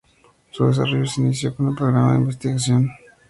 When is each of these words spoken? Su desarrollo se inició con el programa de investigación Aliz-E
Su 0.49 0.65
desarrollo 0.65 1.05
se 1.05 1.21
inició 1.21 1.55
con 1.55 1.67
el 1.69 1.75
programa 1.75 2.13
de 2.13 2.17
investigación 2.21 2.89
Aliz-E 2.89 3.11